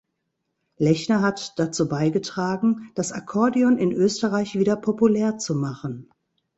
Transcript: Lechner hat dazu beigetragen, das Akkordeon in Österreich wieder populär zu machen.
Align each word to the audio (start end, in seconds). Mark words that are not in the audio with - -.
Lechner 0.77 1.21
hat 1.21 1.59
dazu 1.59 1.87
beigetragen, 1.87 2.89
das 2.95 3.11
Akkordeon 3.11 3.77
in 3.77 3.91
Österreich 3.91 4.57
wieder 4.57 4.75
populär 4.75 5.37
zu 5.37 5.53
machen. 5.53 6.09